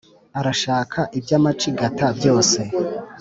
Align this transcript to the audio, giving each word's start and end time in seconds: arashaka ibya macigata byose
arashaka 0.39 0.99
ibya 1.17 1.37
macigata 1.43 2.05
byose 2.17 2.59